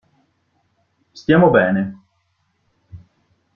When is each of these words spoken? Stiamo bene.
Stiamo 1.11 1.51
bene. 1.51 1.83